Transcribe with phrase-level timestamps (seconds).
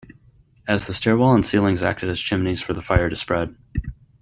[0.67, 3.55] As the stairwell and ceilings acted as chimneys for the fire to spread.